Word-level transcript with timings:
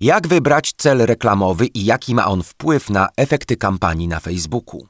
Jak 0.00 0.28
wybrać 0.28 0.72
cel 0.76 1.06
reklamowy 1.06 1.66
i 1.66 1.84
jaki 1.84 2.14
ma 2.14 2.26
on 2.26 2.42
wpływ 2.42 2.90
na 2.90 3.08
efekty 3.16 3.56
kampanii 3.56 4.08
na 4.08 4.20
Facebooku? 4.20 4.88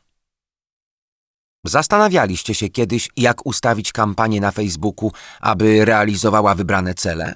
Zastanawialiście 1.65 2.55
się 2.55 2.69
kiedyś, 2.69 3.09
jak 3.17 3.47
ustawić 3.47 3.93
kampanię 3.93 4.41
na 4.41 4.51
Facebooku, 4.51 5.13
aby 5.41 5.85
realizowała 5.85 6.55
wybrane 6.55 6.95
cele? 6.95 7.35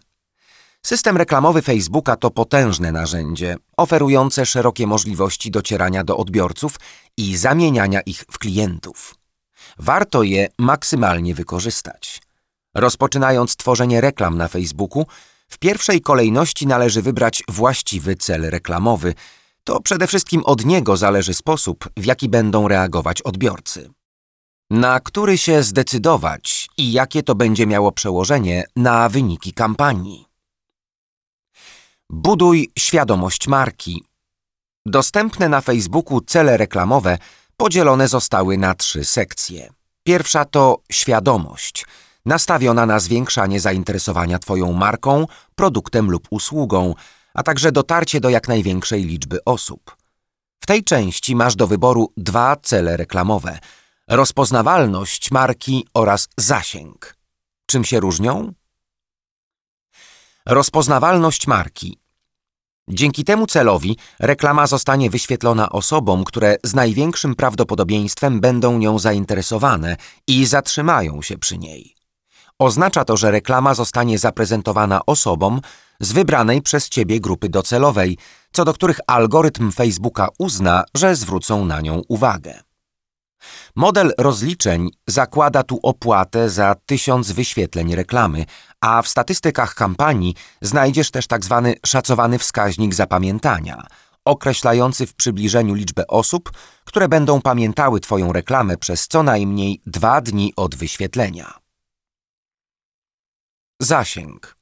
System 0.86 1.16
reklamowy 1.16 1.62
Facebooka 1.62 2.16
to 2.16 2.30
potężne 2.30 2.92
narzędzie, 2.92 3.56
oferujące 3.76 4.46
szerokie 4.46 4.86
możliwości 4.86 5.50
docierania 5.50 6.04
do 6.04 6.16
odbiorców 6.16 6.76
i 7.16 7.36
zamieniania 7.36 8.00
ich 8.00 8.24
w 8.30 8.38
klientów. 8.38 9.14
Warto 9.78 10.22
je 10.22 10.48
maksymalnie 10.58 11.34
wykorzystać. 11.34 12.22
Rozpoczynając 12.74 13.56
tworzenie 13.56 14.00
reklam 14.00 14.38
na 14.38 14.48
Facebooku, 14.48 15.06
w 15.54 15.58
pierwszej 15.58 16.00
kolejności 16.00 16.66
należy 16.66 17.02
wybrać 17.02 17.42
właściwy 17.48 18.16
cel 18.16 18.50
reklamowy. 18.50 19.14
To 19.64 19.80
przede 19.80 20.06
wszystkim 20.06 20.42
od 20.44 20.64
niego 20.64 20.96
zależy 20.96 21.34
sposób, 21.34 21.88
w 21.96 22.04
jaki 22.04 22.28
będą 22.28 22.68
reagować 22.68 23.22
odbiorcy. 23.22 23.90
Na 24.70 25.00
który 25.00 25.38
się 25.38 25.62
zdecydować 25.62 26.68
i 26.76 26.92
jakie 26.92 27.22
to 27.22 27.34
będzie 27.34 27.66
miało 27.66 27.92
przełożenie 27.92 28.64
na 28.76 29.08
wyniki 29.08 29.52
kampanii. 29.52 30.26
Buduj 32.10 32.72
świadomość 32.78 33.48
marki. 33.48 34.04
Dostępne 34.86 35.48
na 35.48 35.60
Facebooku 35.60 36.20
cele 36.20 36.56
reklamowe 36.56 37.18
podzielone 37.56 38.08
zostały 38.08 38.58
na 38.58 38.74
trzy 38.74 39.04
sekcje. 39.04 39.72
Pierwsza 40.04 40.44
to 40.44 40.78
świadomość, 40.92 41.86
nastawiona 42.26 42.86
na 42.86 42.98
zwiększanie 43.00 43.60
zainteresowania 43.60 44.38
Twoją 44.38 44.72
marką, 44.72 45.26
produktem 45.54 46.10
lub 46.10 46.26
usługą, 46.30 46.94
a 47.34 47.42
także 47.42 47.72
dotarcie 47.72 48.20
do 48.20 48.28
jak 48.28 48.48
największej 48.48 49.04
liczby 49.04 49.44
osób. 49.44 49.96
W 50.60 50.66
tej 50.66 50.84
części 50.84 51.36
masz 51.36 51.56
do 51.56 51.66
wyboru 51.66 52.12
dwa 52.16 52.56
cele 52.56 52.96
reklamowe: 52.96 53.58
rozpoznawalność 54.08 55.30
marki 55.30 55.86
oraz 55.94 56.28
zasięg. 56.36 57.16
Czym 57.66 57.84
się 57.84 58.00
różnią? 58.00 58.52
Rozpoznawalność 60.46 61.46
marki. 61.46 61.98
Dzięki 62.88 63.24
temu 63.24 63.46
celowi 63.46 63.96
reklama 64.18 64.66
zostanie 64.66 65.10
wyświetlona 65.10 65.70
osobom, 65.70 66.24
które 66.24 66.56
z 66.64 66.74
największym 66.74 67.34
prawdopodobieństwem 67.34 68.40
będą 68.40 68.78
nią 68.78 68.98
zainteresowane 68.98 69.96
i 70.26 70.46
zatrzymają 70.46 71.22
się 71.22 71.38
przy 71.38 71.58
niej. 71.58 71.93
Oznacza 72.58 73.04
to, 73.04 73.16
że 73.16 73.30
reklama 73.30 73.74
zostanie 73.74 74.18
zaprezentowana 74.18 75.00
osobom 75.06 75.60
z 76.00 76.12
wybranej 76.12 76.62
przez 76.62 76.88
Ciebie 76.88 77.20
grupy 77.20 77.48
docelowej, 77.48 78.18
co 78.52 78.64
do 78.64 78.74
których 78.74 79.00
algorytm 79.06 79.72
Facebooka 79.72 80.28
uzna, 80.38 80.84
że 80.96 81.16
zwrócą 81.16 81.64
na 81.64 81.80
nią 81.80 82.02
uwagę. 82.08 82.60
Model 83.76 84.12
rozliczeń 84.18 84.90
zakłada 85.06 85.62
tu 85.62 85.80
opłatę 85.82 86.50
za 86.50 86.74
tysiąc 86.86 87.32
wyświetleń 87.32 87.94
reklamy, 87.94 88.44
a 88.80 89.02
w 89.02 89.08
statystykach 89.08 89.74
kampanii 89.74 90.34
znajdziesz 90.60 91.10
też. 91.10 91.26
Tak 91.26 91.42
szacowany 91.86 92.38
wskaźnik 92.38 92.94
zapamiętania, 92.94 93.86
określający 94.24 95.06
w 95.06 95.14
przybliżeniu 95.14 95.74
liczbę 95.74 96.06
osób, 96.06 96.52
które 96.84 97.08
będą 97.08 97.40
pamiętały 97.40 98.00
Twoją 98.00 98.32
reklamę 98.32 98.76
przez 98.76 99.08
co 99.08 99.22
najmniej 99.22 99.80
dwa 99.86 100.20
dni 100.20 100.52
od 100.56 100.74
wyświetlenia. 100.74 101.63
Zasięg. 103.80 104.56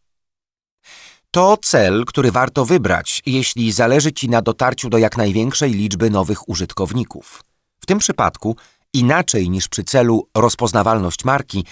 To 1.31 1.57
cel, 1.63 2.05
który 2.05 2.33
warto 2.33 2.65
wybrać, 2.65 3.23
jeśli 3.27 3.73
zależy 3.73 4.13
Ci 4.13 4.29
na 4.29 4.43
dotarciu 4.43 4.91
do 4.91 4.99
jak 4.99 5.17
największej 5.17 5.73
liczby 5.73 6.11
nowych 6.11 6.49
użytkowników. 6.49 7.43
W 7.81 7.87
tym 7.87 7.99
przypadku, 7.99 8.57
inaczej 8.93 9.51
niż 9.51 9.69
przy 9.69 9.85
celu 9.85 10.29
rozpoznawalność 10.37 11.25
marki, 11.25 11.65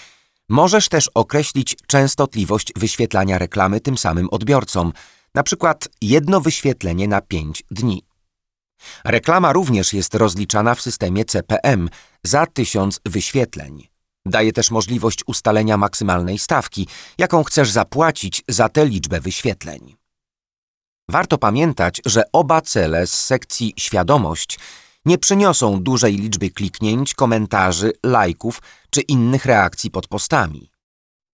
możesz 0.49 0.89
też 0.89 1.11
określić 1.15 1.77
częstotliwość 1.87 2.73
wyświetlania 2.77 3.39
reklamy 3.39 3.81
tym 3.81 3.99
samym 3.99 4.28
odbiorcom, 4.31 4.93
przykład 5.43 5.89
jedno 6.03 6.41
wyświetlenie 6.41 7.09
na 7.09 7.21
5 7.21 7.62
dni. 7.71 8.03
Reklama 9.05 9.53
również 9.53 9.93
jest 9.93 10.15
rozliczana 10.15 10.75
w 10.75 10.81
systemie 10.81 11.25
CPM 11.25 11.89
za 12.25 12.47
1000 12.47 13.01
wyświetleń. 13.05 13.90
Daje 14.31 14.53
też 14.53 14.71
możliwość 14.71 15.25
ustalenia 15.27 15.77
maksymalnej 15.77 16.39
stawki, 16.39 16.87
jaką 17.19 17.45
chcesz 17.45 17.71
zapłacić 17.71 18.43
za 18.49 18.69
tę 18.69 18.87
liczbę 18.87 19.21
wyświetleń. 19.21 19.97
Warto 21.11 21.39
pamiętać, 21.39 22.01
że 22.07 22.23
oba 22.33 22.61
cele 22.61 23.07
z 23.07 23.13
sekcji 23.13 23.75
świadomość 23.79 24.59
nie 25.05 25.19
przyniosą 25.19 25.83
dużej 25.83 26.17
liczby 26.17 26.51
kliknięć, 26.51 27.15
komentarzy, 27.15 27.93
lajków 28.05 28.63
czy 28.91 29.01
innych 29.01 29.45
reakcji 29.45 29.91
pod 29.91 30.09
postami. 30.09 30.71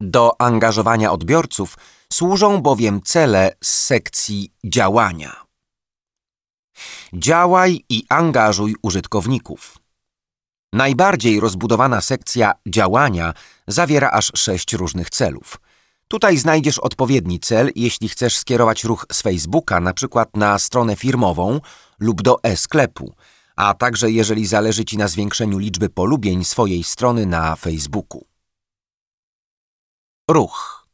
Do 0.01 0.41
angażowania 0.41 1.12
odbiorców 1.12 1.79
służą 2.12 2.62
bowiem 2.62 3.01
cele 3.03 3.53
z 3.65 3.69
sekcji 3.69 4.53
działania. 4.65 5.47
Działaj 7.12 7.85
i 7.89 8.05
angażuj 8.09 8.75
użytkowników. 8.83 9.86
Najbardziej 10.76 11.41
rozbudowana 11.41 12.00
sekcja 12.00 12.53
działania 12.66 13.34
zawiera 13.66 14.10
aż 14.10 14.32
sześć 14.34 14.72
różnych 14.72 15.10
celów. 15.10 15.56
Tutaj 16.09 16.37
znajdziesz 16.37 16.78
odpowiedni 16.78 17.41
cel, 17.41 17.70
jeśli 17.76 18.09
chcesz 18.09 18.37
skierować 18.37 18.84
ruch 18.84 19.06
z 19.12 19.22
Facebooka 19.22 19.81
na 19.81 19.92
przykład 19.92 20.37
na 20.37 20.59
stronę 20.59 20.97
firmową 20.97 21.60
lub 21.98 22.22
do 22.22 22.42
e-sklepu, 22.42 23.14
a 23.56 23.75
także 23.75 24.10
jeżeli 24.10 24.47
zależy 24.47 24.84
Ci 24.84 24.98
na 24.98 25.09
zwiększeniu 25.09 25.59
liczby 25.59 25.88
polubień 25.88 26.44
swojej 26.44 26.84
strony 26.84 27.26
na 27.26 27.56
Facebooku. 27.56 28.26
Ruch. 30.31 30.87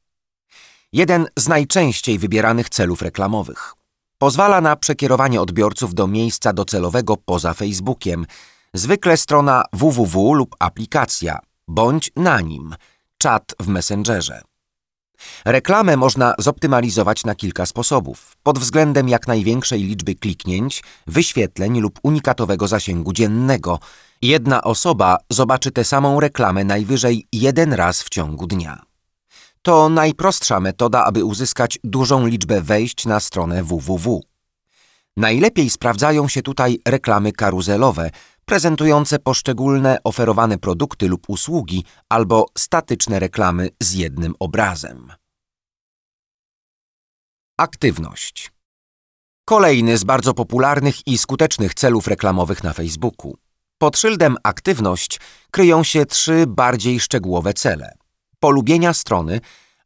Jeden 0.93 1.27
z 1.39 1.49
najczęściej 1.49 2.19
wybieranych 2.19 2.69
celów 2.69 3.03
reklamowych. 3.03 3.75
Pozwala 4.19 4.61
na 4.61 4.77
przekierowanie 4.77 5.41
odbiorców 5.41 5.95
do 5.95 6.07
miejsca 6.07 6.53
docelowego 6.53 7.17
poza 7.17 7.55
Facebookiem, 7.55 8.27
zwykle 8.75 9.17
strona 9.17 9.65
www 9.73 10.35
lub 10.35 10.57
aplikacja, 10.59 11.39
bądź 11.69 12.11
na 12.17 12.41
nim, 12.41 12.75
czat 13.19 13.55
w 13.61 13.69
Messengerze. 13.69 14.43
Reklamę 15.45 15.97
można 15.97 16.35
zoptymalizować 16.39 17.25
na 17.25 17.35
kilka 17.35 17.67
sposobów, 17.67 18.37
pod 18.43 18.59
względem 18.59 19.09
jak 19.09 19.29
największej 19.29 19.83
liczby 19.83 20.15
kliknięć, 20.15 20.83
wyświetleń 21.07 21.81
lub 21.81 21.99
unikatowego 22.03 22.69
zasięgu 22.69 23.13
dziennego. 23.13 23.79
Jedna 24.23 24.63
osoba 24.63 25.19
zobaczy 25.31 25.71
tę 25.71 25.85
samą 25.85 26.21
reklamę 26.21 26.65
najwyżej 26.65 27.27
jeden 27.33 27.73
raz 27.73 28.03
w 28.03 28.09
ciągu 28.09 28.47
dnia. 28.47 28.83
To 29.63 29.89
najprostsza 29.89 30.61
metoda, 30.61 31.05
aby 31.05 31.25
uzyskać 31.25 31.79
dużą 31.85 32.27
liczbę 32.27 32.61
wejść 32.61 33.07
na 33.07 33.21
stronę 33.21 33.63
www. 33.63 34.23
Najlepiej 35.17 35.71
sprawdzają 35.71 36.29
się 36.29 36.43
tutaj 36.43 36.79
reklamy 36.89 37.33
karuzelowe, 37.33 38.11
prezentujące 38.45 39.19
poszczególne 39.19 39.99
oferowane 40.05 40.59
produkty 40.59 41.09
lub 41.09 41.25
usługi 41.29 41.85
albo 42.09 42.47
statyczne 42.59 43.19
reklamy 43.19 43.69
z 43.81 43.93
jednym 43.93 44.35
obrazem. 44.39 45.13
Aktywność. 47.59 48.53
Kolejny 49.45 49.99
z 49.99 50.05
bardzo 50.05 50.35
popularnych 50.35 51.07
i 51.07 51.19
skutecznych 51.19 51.75
celów 51.75 52.07
reklamowych 52.07 52.65
na 52.65 52.73
Facebooku. 52.73 53.37
Pod 53.79 53.99
szyldem 53.99 54.37
aktywność 54.43 55.21
kryją 55.51 55.85
się 55.85 56.07
trzy 56.07 56.45
bardziej 56.49 57.01
szczegółowe 57.01 57.53
cele. 57.53 57.95
Polubienia 58.41 58.95
strony, 58.95 59.41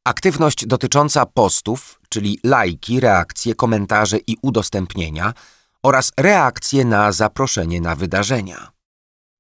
aktywność 0.04 0.66
dotycząca 0.66 1.26
postów, 1.26 2.00
czyli 2.08 2.40
lajki, 2.44 3.00
reakcje, 3.00 3.54
komentarze 3.54 4.18
i 4.26 4.36
udostępnienia– 4.42 5.32
oraz 5.86 6.12
reakcje 6.16 6.84
na 6.84 7.12
zaproszenie 7.12 7.80
na 7.80 7.94
wydarzenia. 7.94 8.70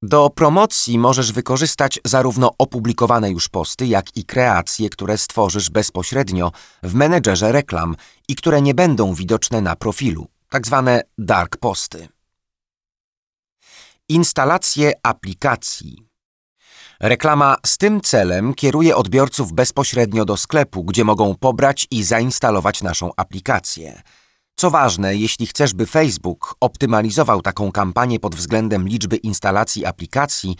Do 0.02 0.30
promocji 0.30 0.98
możesz 0.98 1.32
wykorzystać 1.32 2.00
zarówno 2.04 2.50
opublikowane 2.58 3.30
już 3.30 3.48
posty, 3.48 3.86
jak 3.86 4.16
i 4.16 4.24
kreacje, 4.24 4.90
które 4.90 5.18
stworzysz 5.18 5.70
bezpośrednio 5.70 6.52
w 6.82 6.94
menedżerze 6.94 7.52
reklam 7.52 7.96
i 8.28 8.34
które 8.34 8.62
nie 8.62 8.74
będą 8.74 9.14
widoczne 9.14 9.60
na 9.60 9.76
profilu, 9.76 10.26
tak 10.48 10.66
zwane 10.66 11.02
dark 11.18 11.56
posty. 11.56 12.08
Instalacje 14.08 14.92
aplikacji. 15.02 16.06
Reklama 17.00 17.56
z 17.66 17.78
tym 17.78 18.00
celem 18.00 18.54
kieruje 18.54 18.96
odbiorców 18.96 19.52
bezpośrednio 19.52 20.24
do 20.24 20.36
sklepu, 20.36 20.84
gdzie 20.84 21.04
mogą 21.04 21.34
pobrać 21.34 21.86
i 21.90 22.02
zainstalować 22.02 22.82
naszą 22.82 23.10
aplikację– 23.16 24.02
co 24.56 24.70
ważne, 24.70 25.16
jeśli 25.16 25.46
chcesz, 25.46 25.74
by 25.74 25.86
Facebook 25.86 26.56
optymalizował 26.60 27.42
taką 27.42 27.72
kampanię 27.72 28.20
pod 28.20 28.34
względem 28.34 28.88
liczby 28.88 29.16
instalacji 29.16 29.86
aplikacji, 29.86 30.56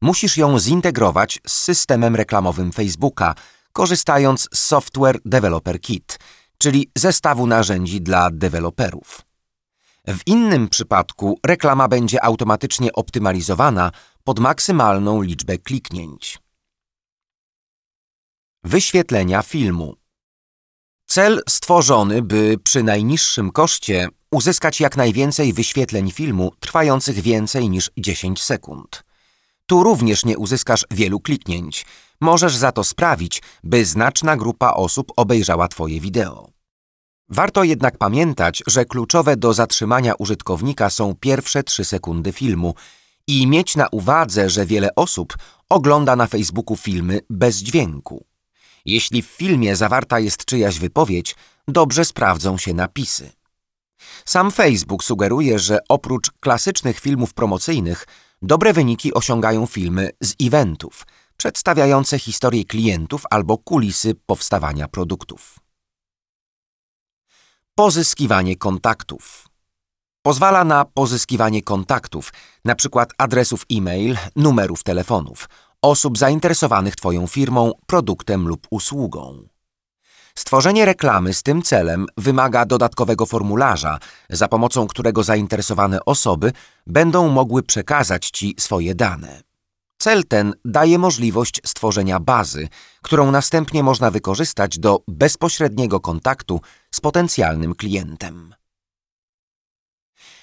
musisz 0.00 0.36
ją 0.36 0.58
zintegrować 0.58 1.40
z 1.46 1.52
systemem 1.52 2.16
reklamowym 2.16 2.72
Facebooka, 2.72 3.34
korzystając 3.72 4.48
z 4.52 4.58
Software 4.58 5.20
Developer 5.24 5.80
Kit, 5.80 6.18
czyli 6.58 6.90
zestawu 6.98 7.46
narzędzi 7.46 8.00
dla 8.00 8.30
deweloperów. 8.30 9.20
W 10.06 10.20
innym 10.26 10.68
przypadku 10.68 11.38
reklama 11.46 11.88
będzie 11.88 12.24
automatycznie 12.24 12.92
optymalizowana 12.92 13.90
pod 14.24 14.38
maksymalną 14.38 15.22
liczbę 15.22 15.58
kliknięć. 15.58 16.38
Wyświetlenia 18.64 19.42
filmu. 19.42 19.99
Cel 21.12 21.42
stworzony, 21.48 22.22
by 22.22 22.56
przy 22.64 22.82
najniższym 22.82 23.52
koszcie 23.52 24.08
uzyskać 24.30 24.80
jak 24.80 24.96
najwięcej 24.96 25.52
wyświetleń 25.52 26.10
filmu 26.10 26.52
trwających 26.60 27.20
więcej 27.20 27.70
niż 27.70 27.90
10 27.98 28.42
sekund. 28.42 29.04
Tu 29.66 29.82
również 29.82 30.24
nie 30.24 30.38
uzyskasz 30.38 30.86
wielu 30.90 31.20
kliknięć. 31.20 31.86
Możesz 32.20 32.56
za 32.56 32.72
to 32.72 32.84
sprawić, 32.84 33.42
by 33.64 33.84
znaczna 33.84 34.36
grupa 34.36 34.72
osób 34.72 35.12
obejrzała 35.16 35.68
Twoje 35.68 36.00
wideo. 36.00 36.48
Warto 37.28 37.64
jednak 37.64 37.98
pamiętać, 37.98 38.62
że 38.66 38.84
kluczowe 38.84 39.36
do 39.36 39.54
zatrzymania 39.54 40.14
użytkownika 40.14 40.90
są 40.90 41.14
pierwsze 41.20 41.62
3 41.62 41.84
sekundy 41.84 42.32
filmu 42.32 42.74
i 43.26 43.46
mieć 43.46 43.76
na 43.76 43.88
uwadze, 43.92 44.50
że 44.50 44.66
wiele 44.66 44.94
osób 44.94 45.36
ogląda 45.68 46.16
na 46.16 46.26
Facebooku 46.26 46.76
filmy 46.76 47.20
bez 47.30 47.56
dźwięku. 47.56 48.29
Jeśli 48.84 49.22
w 49.22 49.26
filmie 49.26 49.76
zawarta 49.76 50.18
jest 50.18 50.44
czyjaś 50.44 50.78
wypowiedź, 50.78 51.36
dobrze 51.68 52.04
sprawdzą 52.04 52.58
się 52.58 52.74
napisy. 52.74 53.32
Sam 54.24 54.50
Facebook 54.50 55.04
sugeruje, 55.04 55.58
że 55.58 55.78
oprócz 55.88 56.30
klasycznych 56.30 57.00
filmów 57.00 57.34
promocyjnych, 57.34 58.06
dobre 58.42 58.72
wyniki 58.72 59.14
osiągają 59.14 59.66
filmy 59.66 60.10
z 60.20 60.34
eventów, 60.42 61.06
przedstawiające 61.36 62.18
historię 62.18 62.64
klientów 62.64 63.22
albo 63.30 63.58
kulisy 63.58 64.14
powstawania 64.26 64.88
produktów. 64.88 65.58
Pozyskiwanie 67.74 68.56
kontaktów. 68.56 69.48
Pozwala 70.22 70.64
na 70.64 70.84
pozyskiwanie 70.84 71.62
kontaktów, 71.62 72.32
np. 72.64 73.06
adresów 73.18 73.66
e-mail, 73.72 74.16
numerów 74.36 74.82
telefonów, 74.82 75.48
osób 75.82 76.18
zainteresowanych 76.18 76.96
Twoją 76.96 77.26
firmą, 77.26 77.72
produktem 77.86 78.48
lub 78.48 78.66
usługą. 78.70 79.48
Stworzenie 80.34 80.84
reklamy 80.84 81.34
z 81.34 81.42
tym 81.42 81.62
celem 81.62 82.06
wymaga 82.16 82.66
dodatkowego 82.66 83.26
formularza, 83.26 83.98
za 84.30 84.48
pomocą 84.48 84.86
którego 84.86 85.22
zainteresowane 85.22 86.04
osoby 86.04 86.52
będą 86.86 87.28
mogły 87.28 87.62
przekazać 87.62 88.30
Ci 88.30 88.54
swoje 88.58 88.94
dane. 88.94 89.42
Cel 89.98 90.24
ten 90.24 90.54
daje 90.64 90.98
możliwość 90.98 91.60
stworzenia 91.66 92.20
bazy, 92.20 92.68
którą 93.02 93.30
następnie 93.30 93.82
można 93.82 94.10
wykorzystać 94.10 94.78
do 94.78 95.02
bezpośredniego 95.08 96.00
kontaktu 96.00 96.60
z 96.90 97.00
potencjalnym 97.00 97.74
klientem. 97.74 98.54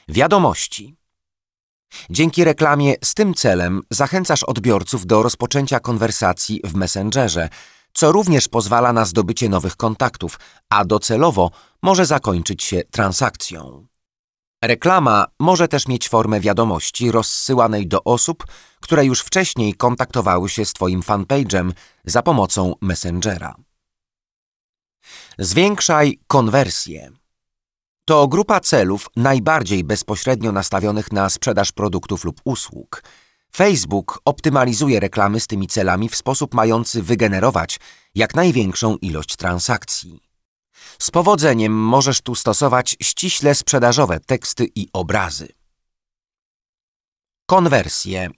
Wiadomości. 0.07 0.96
Dzięki 2.09 2.43
reklamie 2.43 2.95
z 3.03 3.13
tym 3.13 3.33
celem 3.33 3.81
zachęcasz 3.91 4.43
odbiorców 4.43 5.05
do 5.05 5.23
rozpoczęcia 5.23 5.79
konwersacji 5.79 6.61
w 6.63 6.75
Messengerze, 6.75 7.49
co 7.93 8.11
również 8.11 8.47
pozwala 8.47 8.93
na 8.93 9.05
zdobycie 9.05 9.49
nowych 9.49 9.75
kontaktów, 9.75 10.39
a 10.69 10.85
docelowo 10.85 11.51
może 11.83 12.05
zakończyć 12.05 12.63
się 12.63 12.81
transakcją. 12.91 13.87
Reklama 14.63 15.25
może 15.39 15.67
też 15.67 15.87
mieć 15.87 16.09
formę 16.09 16.39
wiadomości 16.39 17.11
rozsyłanej 17.11 17.87
do 17.87 18.03
osób, 18.03 18.45
które 18.81 19.05
już 19.05 19.21
wcześniej 19.21 19.73
kontaktowały 19.73 20.49
się 20.49 20.65
z 20.65 20.73
Twoim 20.73 21.01
fanpage'em 21.01 21.71
za 22.05 22.21
pomocą 22.21 22.73
Messengera. 22.81 23.55
Zwiększaj 25.39 26.19
konwersję. 26.27 27.11
To 28.07 28.27
grupa 28.27 28.59
celów 28.59 29.09
najbardziej 29.15 29.83
bezpośrednio 29.83 30.51
nastawionych 30.51 31.11
na 31.11 31.29
sprzedaż 31.29 31.71
produktów 31.71 32.23
lub 32.23 32.41
usług. 32.43 33.03
Facebook 33.55 34.21
optymalizuje 34.25 34.99
reklamy 34.99 35.39
z 35.39 35.47
tymi 35.47 35.67
celami 35.67 36.09
w 36.09 36.15
sposób 36.15 36.53
mający 36.53 37.03
wygenerować 37.03 37.79
jak 38.15 38.35
największą 38.35 38.95
ilość 38.95 39.35
transakcji. 39.35 40.19
Z 40.99 41.11
powodzeniem 41.11 41.73
możesz 41.73 42.21
tu 42.21 42.35
stosować 42.35 42.95
ściśle 43.01 43.55
sprzedażowe 43.55 44.19
teksty 44.19 44.67
i 44.75 44.87
obrazy. 44.93 45.47
Konwersje. 47.45 48.29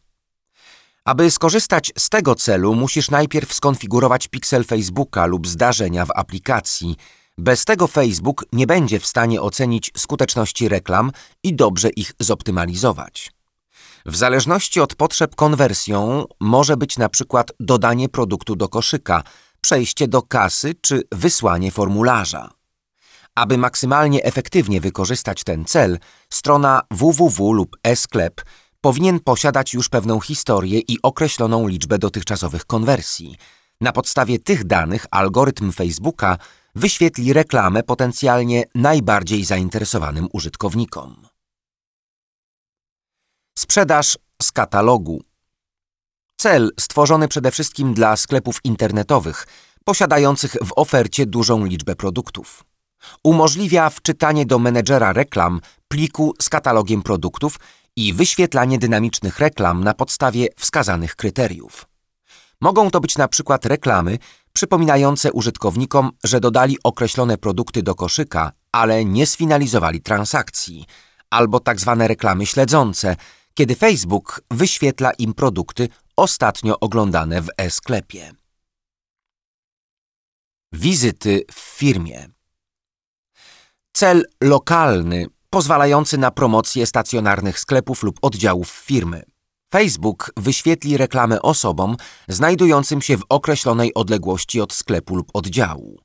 Aby 1.06 1.32
skorzystać 1.32 1.92
z 1.98 2.10
tego 2.10 2.36
celu, 2.36 2.76
musisz 2.76 3.10
najpierw 3.10 3.54
skonfigurować 3.54 4.28
piksel 4.28 4.64
Facebooka 4.66 5.26
lub 5.26 5.48
zdarzenia 5.48 6.06
w 6.06 6.12
aplikacji. 6.16 6.96
Bez 7.40 7.66
tego 7.66 7.88
Facebook 7.88 8.46
nie 8.54 8.68
będzie 8.68 9.00
w 9.00 9.06
stanie 9.06 9.42
ocenić 9.42 9.92
skuteczności 9.98 10.70
reklam 10.70 11.12
i 11.44 11.56
dobrze 11.56 11.90
ich 11.90 12.12
zoptymalizować. 12.20 13.32
W 14.06 14.16
zależności 14.16 14.82
od 14.82 14.96
potrzeb 14.96 15.36
konwersją 15.36 16.26
może 16.40 16.78
być 16.78 16.98
na 16.98 17.10
przykład 17.10 17.52
dodanie 17.60 18.10
produktu 18.10 18.56
do 18.56 18.70
koszyka, 18.70 19.24
przejście 19.62 20.08
do 20.08 20.22
kasy 20.22 20.76
czy 20.82 21.04
wysłanie 21.12 21.72
formularza. 21.72 22.50
Aby 23.36 23.58
maksymalnie 23.58 24.24
efektywnie 24.24 24.82
wykorzystać 24.82 25.44
ten 25.44 25.66
cel, 25.66 26.00
strona 26.30 26.82
www 26.92 27.52
lub 27.52 27.78
e-sklep 27.84 28.42
powinien 28.82 29.20
posiadać 29.20 29.74
już 29.74 29.90
pewną 29.90 30.20
historię 30.20 30.80
i 30.80 30.98
określoną 31.04 31.68
liczbę 31.68 31.98
dotychczasowych 31.98 32.66
konwersji. 32.66 33.36
Na 33.82 33.92
podstawie 33.92 34.40
tych 34.40 34.64
danych 34.64 35.06
algorytm 35.12 35.72
Facebooka 35.72 36.38
wyświetli 36.76 37.34
reklamę 37.34 37.84
potencjalnie 37.84 38.64
najbardziej 38.76 39.46
zainteresowanym 39.46 40.28
użytkownikom. 40.34 41.28
Sprzedaż 43.58 44.18
z 44.42 44.52
katalogu. 44.52 45.24
Cel 46.38 46.72
stworzony 46.80 47.28
przede 47.28 47.52
wszystkim 47.52 47.94
dla 47.94 48.16
sklepów 48.16 48.60
internetowych, 48.64 49.48
posiadających 49.84 50.52
w 50.52 50.72
ofercie 50.76 51.26
dużą 51.26 51.66
liczbę 51.66 51.96
produktów. 51.96 52.64
Umożliwia 53.24 53.90
wczytanie 53.90 54.46
do 54.46 54.60
menedżera 54.60 55.14
reklam 55.14 55.62
pliku 55.88 56.34
z 56.42 56.50
katalogiem 56.50 57.02
produktów 57.02 57.60
i 57.96 58.14
wyświetlanie 58.14 58.78
dynamicznych 58.78 59.40
reklam 59.40 59.84
na 59.84 59.94
podstawie 59.94 60.48
wskazanych 60.58 61.16
kryteriów. 61.16 61.86
Mogą 62.62 62.92
to 62.92 63.00
być 63.00 63.18
na 63.18 63.28
przykład 63.28 63.66
reklamy 63.66 64.18
przypominające 64.60 65.32
użytkownikom, 65.32 66.12
że 66.24 66.40
dodali 66.40 66.78
określone 66.84 67.38
produkty 67.38 67.84
do 67.84 67.96
koszyka, 67.96 68.52
ale 68.72 69.06
nie 69.06 69.26
sfinalizowali 69.26 70.02
transakcji, 70.02 70.86
albo 71.30 71.60
tak 71.60 71.80
zwane 71.80 72.08
reklamy 72.08 72.46
śledzące, 72.46 73.16
kiedy 73.54 73.76
Facebook 73.76 74.42
wyświetla 74.52 75.12
im 75.12 75.34
produkty 75.34 75.90
ostatnio 76.16 76.80
oglądane 76.80 77.42
w 77.42 77.50
e-sklepie. 77.58 78.32
Wizyty 80.72 81.46
w 81.52 81.60
firmie. 81.60 82.30
Cel 83.94 84.26
lokalny, 84.42 85.26
pozwalający 85.50 86.18
na 86.18 86.32
promocję 86.32 86.86
stacjonarnych 86.86 87.60
sklepów 87.60 88.04
lub 88.04 88.20
oddziałów 88.22 88.70
firmy. 88.70 89.24
Facebook 89.72 90.32
wyświetli 90.38 90.98
reklamę 90.98 91.42
osobom 91.42 91.96
znajdującym 92.28 93.02
się 93.02 93.18
w 93.18 93.26
określonej 93.30 93.94
odległości 93.94 94.62
od 94.62 94.74
sklepu 94.74 95.16
lub 95.16 95.30
oddziału. 95.34 96.00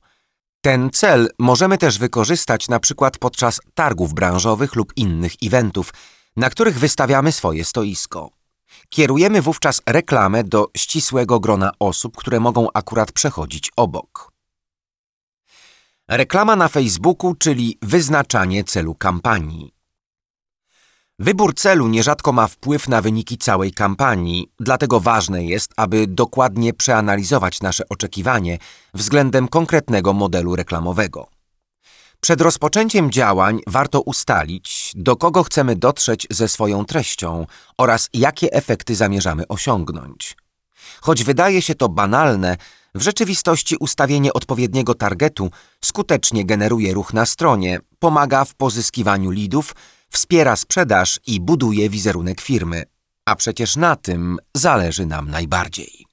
Ten 0.61 0.89
cel 0.93 1.29
możemy 1.39 1.77
też 1.77 1.99
wykorzystać 1.99 2.69
na 2.69 2.79
przykład 2.79 3.17
podczas 3.17 3.59
targów 3.73 4.13
branżowych 4.13 4.75
lub 4.75 4.93
innych 4.95 5.33
eventów, 5.43 5.93
na 6.35 6.49
których 6.49 6.79
wystawiamy 6.79 7.31
swoje 7.31 7.65
stoisko. 7.65 8.29
Kierujemy 8.89 9.41
wówczas 9.41 9.81
reklamę 9.85 10.43
do 10.43 10.67
ścisłego 10.77 11.39
grona 11.39 11.71
osób, 11.79 12.17
które 12.17 12.39
mogą 12.39 12.67
akurat 12.73 13.11
przechodzić 13.11 13.71
obok. 13.75 14.31
Reklama 16.09 16.55
na 16.55 16.67
Facebooku, 16.67 17.35
czyli 17.35 17.77
wyznaczanie 17.81 18.63
celu 18.63 18.95
kampanii. 18.95 19.74
Wybór 21.19 21.53
celu 21.55 21.87
nierzadko 21.87 22.31
ma 22.31 22.47
wpływ 22.47 22.87
na 22.87 23.01
wyniki 23.01 23.37
całej 23.37 23.71
kampanii, 23.71 24.51
dlatego 24.59 24.99
ważne 24.99 25.45
jest, 25.45 25.71
aby 25.77 26.07
dokładnie 26.07 26.73
przeanalizować 26.73 27.61
nasze 27.61 27.83
oczekiwanie 27.89 28.57
względem 28.93 29.47
konkretnego 29.47 30.13
modelu 30.13 30.55
reklamowego. 30.55 31.27
Przed 32.19 32.41
rozpoczęciem 32.41 33.11
działań 33.11 33.59
warto 33.67 34.01
ustalić, 34.01 34.91
do 34.95 35.15
kogo 35.15 35.43
chcemy 35.43 35.75
dotrzeć 35.75 36.27
ze 36.29 36.47
swoją 36.47 36.85
treścią 36.85 37.45
oraz 37.77 38.09
jakie 38.13 38.53
efekty 38.53 38.95
zamierzamy 38.95 39.47
osiągnąć. 39.47 40.37
Choć 41.01 41.23
wydaje 41.23 41.61
się 41.61 41.75
to 41.75 41.89
banalne, 41.89 42.57
w 42.95 43.01
rzeczywistości 43.01 43.75
ustawienie 43.79 44.33
odpowiedniego 44.33 44.93
targetu 44.93 45.51
skutecznie 45.83 46.45
generuje 46.45 46.93
ruch 46.93 47.13
na 47.13 47.25
stronie, 47.25 47.79
pomaga 47.99 48.45
w 48.45 48.53
pozyskiwaniu 48.53 49.31
lidów, 49.31 49.75
wspiera 50.15 50.55
sprzedaż 50.55 51.19
i 51.27 51.41
buduje 51.41 51.89
wizerunek 51.89 52.41
firmy. 52.41 52.83
A 53.25 53.35
przecież 53.35 53.75
na 53.75 53.95
tym 53.95 54.37
zależy 54.57 55.05
nam 55.05 55.29
najbardziej. 55.29 56.05